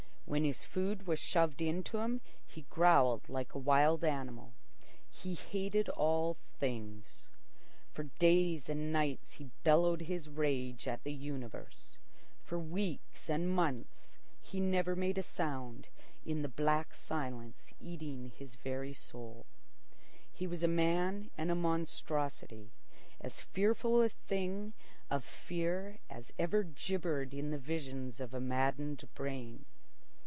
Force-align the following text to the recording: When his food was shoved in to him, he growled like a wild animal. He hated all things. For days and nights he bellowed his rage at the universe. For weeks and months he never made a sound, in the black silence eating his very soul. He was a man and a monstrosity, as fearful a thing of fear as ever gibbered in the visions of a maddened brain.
When 0.27 0.45
his 0.45 0.63
food 0.63 1.07
was 1.07 1.19
shoved 1.19 1.61
in 1.61 1.83
to 1.83 1.97
him, 1.97 2.21
he 2.47 2.61
growled 2.69 3.27
like 3.27 3.53
a 3.53 3.57
wild 3.59 4.01
animal. 4.05 4.53
He 5.09 5.33
hated 5.35 5.89
all 5.89 6.37
things. 6.57 7.27
For 7.91 8.03
days 8.17 8.69
and 8.69 8.93
nights 8.93 9.33
he 9.33 9.49
bellowed 9.65 10.03
his 10.03 10.29
rage 10.29 10.87
at 10.87 11.03
the 11.03 11.11
universe. 11.11 11.97
For 12.45 12.57
weeks 12.57 13.29
and 13.29 13.53
months 13.53 14.19
he 14.41 14.61
never 14.61 14.95
made 14.95 15.17
a 15.17 15.21
sound, 15.21 15.89
in 16.25 16.43
the 16.43 16.47
black 16.47 16.93
silence 16.93 17.67
eating 17.81 18.29
his 18.33 18.55
very 18.55 18.93
soul. 18.93 19.45
He 20.31 20.47
was 20.47 20.63
a 20.63 20.67
man 20.69 21.29
and 21.37 21.51
a 21.51 21.55
monstrosity, 21.55 22.71
as 23.19 23.41
fearful 23.41 24.01
a 24.01 24.07
thing 24.07 24.71
of 25.09 25.25
fear 25.25 25.99
as 26.09 26.31
ever 26.39 26.63
gibbered 26.63 27.33
in 27.33 27.51
the 27.51 27.57
visions 27.57 28.21
of 28.21 28.33
a 28.33 28.39
maddened 28.39 29.05
brain. 29.13 29.65